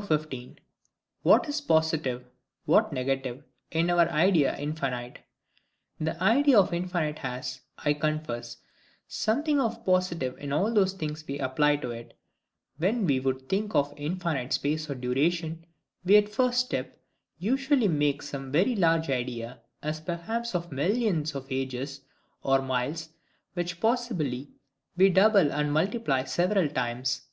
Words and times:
15. 0.00 0.58
What 1.24 1.46
is 1.46 1.60
positive, 1.60 2.24
what 2.64 2.90
negative, 2.90 3.44
in 3.70 3.90
our 3.90 4.08
Idea 4.08 4.54
of 4.54 4.58
infinite. 4.58 5.18
The 6.00 6.18
idea 6.24 6.58
of 6.58 6.72
infinite 6.72 7.18
has, 7.18 7.60
I 7.76 7.92
confess, 7.92 8.56
something 9.06 9.60
of 9.60 9.84
positive 9.84 10.38
in 10.38 10.54
all 10.54 10.72
those 10.72 10.94
things 10.94 11.22
we 11.28 11.38
apply 11.38 11.76
to 11.84 11.90
it. 11.90 12.16
When 12.78 13.04
we 13.06 13.20
would 13.20 13.46
think 13.46 13.74
of 13.74 13.92
infinite 13.98 14.54
space 14.54 14.88
or 14.88 14.94
duration, 14.94 15.66
we 16.02 16.16
at 16.16 16.30
first 16.30 16.60
step 16.60 16.98
usually 17.36 17.86
make 17.86 18.22
some 18.22 18.50
very 18.50 18.74
large 18.74 19.10
idea, 19.10 19.60
as 19.82 20.00
perhaps 20.00 20.54
of 20.54 20.72
millions 20.72 21.34
of 21.34 21.46
ages, 21.52 22.00
or 22.42 22.62
miles, 22.62 23.10
which 23.52 23.80
possibly 23.82 24.48
we 24.96 25.10
double 25.10 25.52
and 25.52 25.74
multiply 25.74 26.24
several 26.24 26.70
times. 26.70 27.26